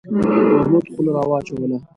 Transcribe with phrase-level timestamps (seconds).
[0.59, 1.77] محمود خوله را وچوله.